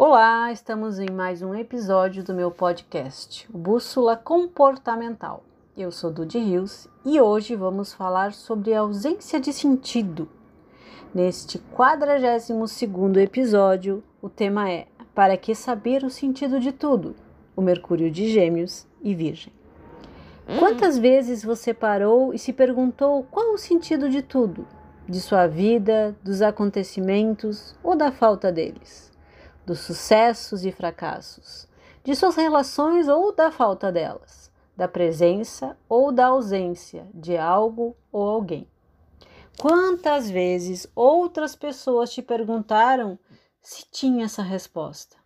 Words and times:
Olá, 0.00 0.52
estamos 0.52 1.00
em 1.00 1.10
mais 1.10 1.42
um 1.42 1.52
episódio 1.52 2.22
do 2.22 2.32
meu 2.32 2.52
podcast, 2.52 3.48
Bússola 3.52 4.16
Comportamental. 4.16 5.42
Eu 5.76 5.90
sou 5.90 6.08
Dudy 6.08 6.38
Rios 6.38 6.86
e 7.04 7.20
hoje 7.20 7.56
vamos 7.56 7.92
falar 7.92 8.32
sobre 8.32 8.72
a 8.72 8.78
ausência 8.78 9.40
de 9.40 9.52
sentido. 9.52 10.28
Neste 11.12 11.58
42 11.58 12.80
episódio, 13.16 14.00
o 14.22 14.28
tema 14.28 14.70
é 14.70 14.86
Para 15.16 15.36
que 15.36 15.52
saber 15.52 16.04
o 16.04 16.10
sentido 16.10 16.60
de 16.60 16.70
tudo? 16.70 17.16
O 17.56 17.60
Mercúrio 17.60 18.08
de 18.08 18.28
Gêmeos 18.28 18.86
e 19.02 19.16
Virgem. 19.16 19.52
Quantas 20.60 20.96
vezes 20.96 21.42
você 21.42 21.74
parou 21.74 22.32
e 22.32 22.38
se 22.38 22.52
perguntou 22.52 23.26
qual 23.32 23.52
o 23.52 23.58
sentido 23.58 24.08
de 24.08 24.22
tudo? 24.22 24.64
De 25.08 25.20
sua 25.20 25.48
vida, 25.48 26.16
dos 26.22 26.40
acontecimentos 26.40 27.74
ou 27.82 27.96
da 27.96 28.12
falta 28.12 28.52
deles? 28.52 29.07
Dos 29.68 29.80
sucessos 29.80 30.64
e 30.64 30.72
fracassos, 30.72 31.68
de 32.02 32.16
suas 32.16 32.36
relações 32.36 33.06
ou 33.06 33.34
da 33.34 33.50
falta 33.50 33.92
delas, 33.92 34.50
da 34.74 34.88
presença 34.88 35.76
ou 35.86 36.10
da 36.10 36.28
ausência 36.28 37.06
de 37.12 37.36
algo 37.36 37.94
ou 38.10 38.26
alguém. 38.26 38.66
Quantas 39.58 40.30
vezes 40.30 40.90
outras 40.96 41.54
pessoas 41.54 42.10
te 42.10 42.22
perguntaram 42.22 43.18
se 43.60 43.84
tinha 43.90 44.24
essa 44.24 44.40
resposta? 44.40 45.18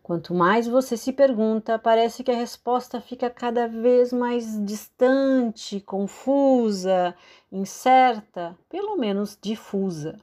Quanto 0.00 0.32
mais 0.32 0.68
você 0.68 0.96
se 0.96 1.12
pergunta, 1.12 1.76
parece 1.76 2.22
que 2.22 2.30
a 2.30 2.36
resposta 2.36 3.00
fica 3.00 3.28
cada 3.28 3.66
vez 3.66 4.12
mais 4.12 4.64
distante, 4.64 5.80
confusa, 5.80 7.16
incerta, 7.50 8.56
pelo 8.68 8.96
menos 8.96 9.36
difusa. 9.42 10.20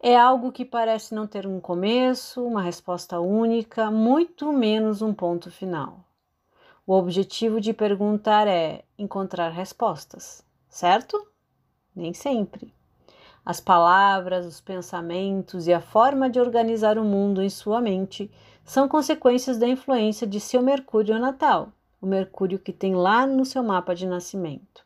É 0.00 0.16
algo 0.16 0.52
que 0.52 0.64
parece 0.64 1.14
não 1.14 1.26
ter 1.26 1.46
um 1.46 1.60
começo, 1.60 2.44
uma 2.44 2.60
resposta 2.60 3.20
única, 3.20 3.90
muito 3.90 4.52
menos 4.52 5.00
um 5.00 5.14
ponto 5.14 5.50
final. 5.50 6.04
O 6.86 6.92
objetivo 6.92 7.60
de 7.60 7.72
perguntar 7.72 8.46
é 8.46 8.84
encontrar 8.98 9.48
respostas, 9.48 10.44
certo? 10.68 11.26
Nem 11.96 12.12
sempre. 12.12 12.74
As 13.44 13.60
palavras, 13.60 14.44
os 14.44 14.60
pensamentos 14.60 15.66
e 15.66 15.72
a 15.72 15.80
forma 15.80 16.28
de 16.28 16.38
organizar 16.38 16.98
o 16.98 17.04
mundo 17.04 17.42
em 17.42 17.48
sua 17.48 17.80
mente 17.80 18.30
são 18.64 18.88
consequências 18.88 19.58
da 19.58 19.66
influência 19.68 20.26
de 20.26 20.40
seu 20.40 20.62
Mercúrio 20.62 21.18
natal, 21.18 21.72
o 22.00 22.06
Mercúrio 22.06 22.58
que 22.58 22.72
tem 22.72 22.94
lá 22.94 23.26
no 23.26 23.44
seu 23.44 23.62
mapa 23.62 23.94
de 23.94 24.06
nascimento. 24.06 24.83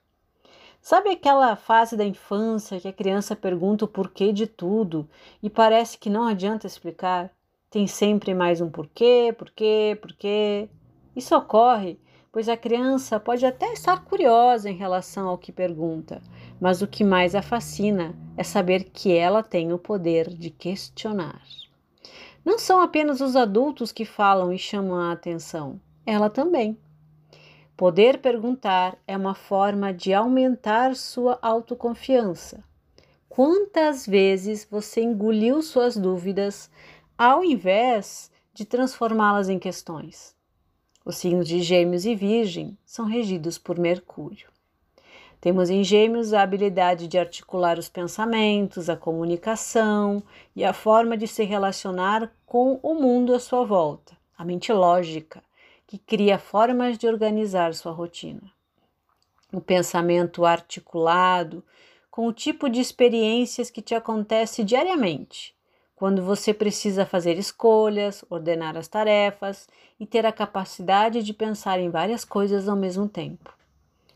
Sabe 0.81 1.11
aquela 1.11 1.57
fase 1.57 1.97
da 1.97 2.05
infância 2.05 2.81
que 2.81 2.89
a 2.89 2.93
criança 2.93 3.37
pergunta 3.37 3.85
o 3.85 3.89
porquê 3.89 4.33
de 4.33 4.47
tudo 4.47 5.09
e 5.43 5.51
parece 5.51 5.99
que 5.99 6.09
não 6.09 6.27
adianta 6.27 6.67
explicar? 6.67 7.31
Tem 7.71 7.87
sempre 7.87 8.33
mais 8.35 8.61
um 8.61 8.71
porquê, 8.71 9.35
porquê, 9.37 9.99
porquê. 10.01 10.69
Isso 11.15 11.37
ocorre 11.37 11.99
pois 12.39 12.49
a 12.49 12.57
criança 12.57 13.19
pode 13.19 13.45
até 13.45 13.73
estar 13.73 14.05
curiosa 14.05 14.71
em 14.71 14.77
relação 14.77 15.29
ao 15.29 15.39
que 15.39 15.51
pergunta, 15.51 16.23
mas 16.61 16.83
o 16.83 16.87
que 16.87 17.03
mais 17.03 17.35
a 17.35 17.43
fascina 17.43 18.15
é 18.37 18.45
saber 18.45 18.85
que 18.85 19.13
ela 19.13 19.43
tem 19.43 19.73
o 19.73 19.79
poder 19.79 20.29
de 20.29 20.51
questionar. 20.51 21.43
Não 22.45 22.59
são 22.59 22.81
apenas 22.81 23.21
os 23.21 23.35
adultos 23.35 23.93
que 23.93 24.05
falam 24.05 24.53
e 24.53 24.59
chamam 24.59 24.99
a 24.99 25.13
atenção, 25.13 25.81
ela 26.07 26.31
também. 26.31 26.79
Poder 27.79 28.19
perguntar 28.19 28.99
é 29.07 29.17
uma 29.17 29.37
forma 29.37 29.95
de 29.95 30.13
aumentar 30.13 30.97
sua 30.97 31.39
autoconfiança. 31.41 32.65
Quantas 33.29 34.05
vezes 34.05 34.67
você 34.69 35.01
engoliu 35.01 35.63
suas 35.63 35.97
dúvidas 35.97 36.69
ao 37.17 37.45
invés 37.45 38.33
de 38.53 38.65
transformá-las 38.65 39.49
em 39.49 39.61
questões? 39.61 40.35
Os 41.05 41.19
signos 41.19 41.47
de 41.47 41.63
Gêmeos 41.63 42.05
e 42.05 42.17
Virgem 42.17 42.77
são 42.85 43.05
regidos 43.05 43.59
por 43.59 43.79
Mercúrio. 43.79 44.49
Temos 45.41 45.71
em 45.71 45.85
Gêmeos 45.85 46.35
a 46.35 46.43
habilidade 46.43 47.07
de 47.07 47.17
articular 47.17 47.79
os 47.79 47.89
pensamentos, 47.89 48.91
a 48.91 48.97
comunicação 48.97 50.21
e 50.57 50.65
a 50.65 50.73
forma 50.73 51.17
de 51.17 51.29
se 51.29 51.45
relacionar 51.45 52.29
com 52.45 52.81
o 52.83 52.95
mundo 52.95 53.33
à 53.33 53.39
sua 53.39 53.65
volta, 53.65 54.17
a 54.37 54.45
mente 54.45 54.73
lógica, 54.73 55.41
que 55.89 55.97
cria 55.97 56.39
formas 56.39 56.99
de 56.99 57.07
organizar 57.07 57.75
sua 57.75 57.93
rotina. 57.93 58.43
O 59.51 59.59
pensamento 59.59 60.45
articulado, 60.45 61.65
com 62.11 62.27
o 62.27 62.33
tipo 62.33 62.69
de 62.69 62.79
experiências 62.79 63.71
que 63.71 63.81
te 63.81 63.95
acontece 63.95 64.63
diariamente, 64.63 65.57
quando 65.97 66.23
você 66.23 66.53
precisa 66.53 67.07
fazer 67.07 67.39
escolhas, 67.39 68.23
ordenar 68.29 68.77
as 68.77 68.87
tarefas 68.87 69.67
e 69.99 70.05
ter 70.05 70.27
a 70.27 70.33
capacidade 70.33 71.23
de 71.23 71.33
pensar 71.33 71.81
em 71.81 71.89
várias 71.89 72.23
coisas 72.23 72.69
ao 72.69 72.77
mesmo 72.77 73.09
tempo. 73.09 73.57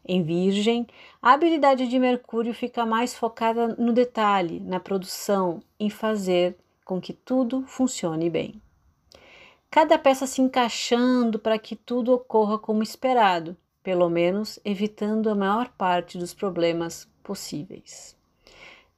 Em 0.05 0.23
Virgem, 0.23 0.87
a 1.23 1.33
habilidade 1.33 1.89
de 1.89 1.99
Mercúrio 1.99 2.53
fica 2.53 2.85
mais 2.85 3.15
focada 3.15 3.69
no 3.79 3.95
detalhe, 3.95 4.61
na 4.61 4.79
produção, 4.79 5.63
em 5.81 5.89
fazer 5.89 6.55
com 6.85 7.01
que 7.01 7.15
tudo 7.15 7.65
funcione 7.67 8.29
bem 8.29 8.61
cada 9.73 9.99
peça 9.99 10.27
se 10.27 10.43
encaixando 10.43 11.39
para 11.39 11.59
que 11.59 11.75
tudo 11.75 12.13
ocorra 12.13 12.59
como 12.59 12.83
esperado, 12.83 13.57
pelo 13.83 14.11
menos 14.11 14.59
evitando 14.67 15.31
a 15.31 15.35
maior 15.35 15.71
parte 15.71 16.19
dos 16.19 16.35
problemas 16.35 17.09
possíveis. 17.23 18.15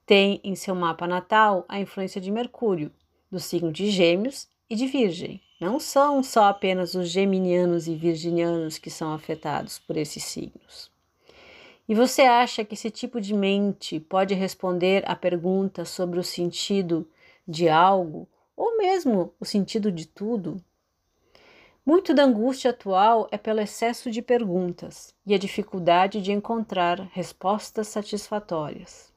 Tem 0.05 0.41
em 0.43 0.57
seu 0.57 0.75
mapa 0.75 1.07
natal 1.07 1.65
a 1.69 1.79
influência 1.79 2.21
de 2.21 2.29
Mercúrio, 2.29 2.91
do 3.31 3.39
signo 3.39 3.71
de 3.71 3.89
Gêmeos 3.89 4.49
e 4.69 4.75
de 4.75 4.89
Virgem. 4.89 5.41
Não 5.61 5.79
são 5.79 6.25
só 6.25 6.47
apenas 6.47 6.97
os 6.97 7.09
geminianos 7.09 7.87
e 7.87 7.95
virginianos 7.95 8.77
que 8.77 8.91
são 8.91 9.15
afetados 9.15 9.79
por 9.79 9.97
esses 9.97 10.25
signos. 10.25 10.91
E 11.89 11.95
você 11.95 12.23
acha 12.23 12.65
que 12.65 12.75
esse 12.75 12.91
tipo 12.91 13.21
de 13.21 13.33
mente 13.33 14.01
pode 14.01 14.35
responder 14.35 15.05
a 15.07 15.15
pergunta 15.15 15.85
sobre 15.85 16.19
o 16.19 16.25
sentido 16.25 17.09
de 17.47 17.69
algo 17.69 18.27
mesmo 18.85 19.33
o 19.41 19.47
sentido 19.47 19.91
de 19.91 20.07
tudo. 20.07 20.63
Muito 21.87 22.13
da 22.13 22.25
angústia 22.25 22.71
atual 22.71 23.27
é 23.31 23.39
pelo 23.39 23.61
excesso 23.61 24.11
de 24.11 24.21
perguntas 24.21 25.15
e 25.27 25.35
a 25.35 25.39
dificuldade 25.39 26.21
de 26.21 26.33
encontrar 26.33 27.09
respostas 27.13 27.89
satisfatórias. 27.89 29.11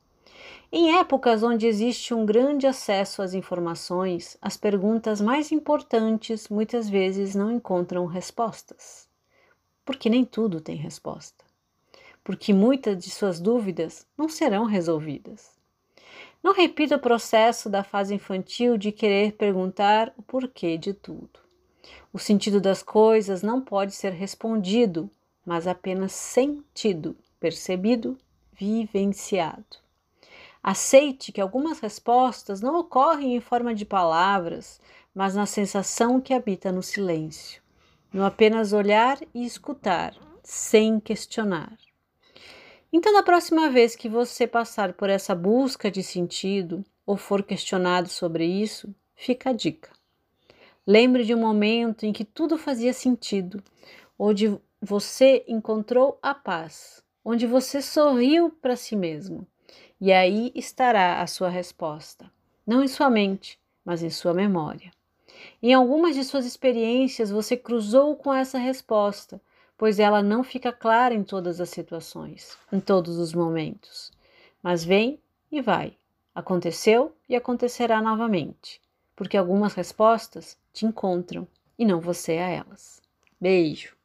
Em 0.72 0.98
épocas 0.98 1.44
onde 1.44 1.68
existe 1.68 2.14
um 2.14 2.26
grande 2.26 2.66
acesso 2.66 3.22
às 3.22 3.34
informações, 3.34 4.38
as 4.42 4.56
perguntas 4.56 5.20
mais 5.20 5.52
importantes 5.52 6.48
muitas 6.48 6.90
vezes 6.90 7.36
não 7.36 7.52
encontram 7.52 8.06
respostas. 8.06 9.10
Porque 9.84 10.10
nem 10.10 10.24
tudo 10.24 10.62
tem 10.62 10.78
resposta. 10.78 11.44
Porque 12.24 12.54
muitas 12.54 12.98
de 13.04 13.10
suas 13.10 13.42
dúvidas 13.42 14.08
não 14.18 14.30
serão 14.30 14.64
resolvidas. 14.64 15.57
Não 16.42 16.54
repita 16.54 16.96
o 16.96 17.00
processo 17.00 17.70
da 17.70 17.84
fase 17.84 18.14
infantil 18.14 18.78
de 18.78 18.92
querer 18.92 19.34
perguntar 19.34 20.14
o 20.18 20.22
porquê 20.22 20.78
de 20.78 20.94
tudo. 20.94 21.40
O 22.14 22.20
sentido 22.20 22.62
das 22.62 22.82
coisas 22.82 23.42
não 23.42 23.62
pode 23.62 23.94
ser 23.94 24.12
respondido, 24.12 25.10
mas 25.46 25.68
apenas 25.68 26.12
sentido, 26.12 27.16
percebido, 27.40 28.18
vivenciado. 28.54 29.78
Aceite 30.62 31.32
que 31.32 31.40
algumas 31.40 31.80
respostas 31.80 32.60
não 32.60 32.78
ocorrem 32.78 33.36
em 33.36 33.40
forma 33.40 33.74
de 33.74 33.86
palavras, 33.86 34.82
mas 35.14 35.34
na 35.36 35.46
sensação 35.46 36.20
que 36.20 36.34
habita 36.34 36.72
no 36.72 36.84
silêncio, 36.84 37.62
no 38.12 38.26
apenas 38.26 38.74
olhar 38.74 39.18
e 39.34 39.46
escutar, 39.46 40.14
sem 40.44 41.00
questionar. 41.00 41.78
Então, 42.92 43.12
na 43.12 43.22
próxima 43.22 43.70
vez 43.70 43.96
que 43.96 44.08
você 44.08 44.48
passar 44.48 44.94
por 44.94 45.10
essa 45.10 45.36
busca 45.36 45.92
de 45.92 46.02
sentido 46.02 46.86
ou 47.06 47.18
for 47.18 47.44
questionado 47.44 48.08
sobre 48.08 48.46
isso, 48.46 48.94
fica 49.14 49.50
a 49.50 49.54
dica. 49.54 49.92
Lembre 50.86 51.26
de 51.26 51.36
um 51.36 51.40
momento 51.40 52.06
em 52.06 52.14
que 52.14 52.24
tudo 52.24 52.58
fazia 52.58 52.94
sentido, 52.94 53.62
onde 54.18 54.58
você 54.82 55.44
encontrou 55.48 56.18
a 56.22 56.34
paz, 56.34 57.04
onde 57.26 57.46
você 57.46 57.82
sorriu 57.82 58.50
para 58.50 58.78
si 58.78 58.96
mesmo. 58.96 59.46
E 60.00 60.14
aí 60.14 60.52
estará 60.56 61.22
a 61.22 61.28
sua 61.28 61.50
resposta, 61.50 62.32
não 62.66 62.82
em 62.82 62.88
sua 62.88 63.10
mente, 63.10 63.60
mas 63.84 64.02
em 64.02 64.10
sua 64.10 64.34
memória. 64.34 64.92
Em 65.62 65.74
algumas 65.74 66.16
de 66.16 66.24
suas 66.24 66.46
experiências 66.46 67.30
você 67.30 67.58
cruzou 67.58 68.16
com 68.16 68.34
essa 68.34 68.58
resposta 68.58 69.42
pois 69.78 70.00
ela 70.00 70.24
não 70.24 70.44
fica 70.44 70.74
clara 70.74 71.14
em 71.14 71.24
todas 71.24 71.62
as 71.62 71.70
situações, 71.70 72.58
em 72.72 72.80
todos 72.80 73.18
os 73.18 73.34
momentos. 73.34 74.12
Mas 74.62 74.84
vem 74.84 75.20
e 75.52 75.62
vai. 75.62 75.96
Aconteceu 76.34 77.16
e 77.30 77.36
acontecerá 77.36 78.02
novamente, 78.02 78.82
porque 79.16 79.38
algumas 79.38 79.74
respostas 79.74 80.58
te 80.74 80.86
encontram 80.86 81.48
e 81.78 81.86
não 81.86 82.00
você 82.00 82.34
a 82.34 82.50
elas. 82.50 83.02
Beijo! 83.40 83.96